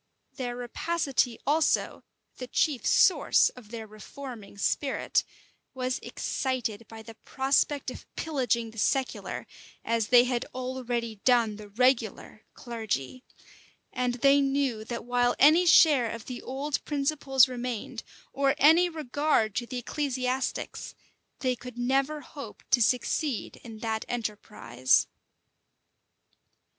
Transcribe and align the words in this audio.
[*] 0.21 0.33
Their 0.37 0.55
rapacity 0.55 1.37
also, 1.45 2.03
the 2.37 2.47
chief 2.47 2.87
source 2.87 3.49
of 3.49 3.69
their 3.69 3.85
reforming 3.85 4.57
spirit, 4.57 5.23
was 5.75 5.99
excited 5.99 6.87
by 6.87 7.03
the 7.03 7.13
prospect 7.23 7.91
of 7.91 8.07
pillaging 8.15 8.71
the 8.71 8.79
secular, 8.79 9.45
as 9.85 10.07
they 10.07 10.23
had 10.23 10.43
already 10.55 11.17
done 11.17 11.57
the 11.57 11.69
regular 11.69 12.41
clergy; 12.55 13.23
and 13.93 14.15
they 14.15 14.41
knew 14.41 14.83
that 14.85 15.05
while 15.05 15.35
any 15.37 15.67
share 15.67 16.09
of 16.09 16.25
the 16.25 16.41
old 16.41 16.83
principles 16.83 17.47
remained, 17.47 18.01
or 18.33 18.55
any 18.57 18.89
regard 18.89 19.53
to 19.57 19.67
the 19.67 19.77
ecclesiastics, 19.77 20.95
they 21.41 21.55
could 21.55 21.77
never 21.77 22.21
hope 22.21 22.63
to 22.71 22.81
succeed 22.81 23.57
in 23.57 23.77
that 23.81 24.03
enterprise. 24.07 25.03
* 25.05 25.05
Goodwin's 25.05 26.31
Annals. 26.31 26.31
Heylin. 26.31 26.59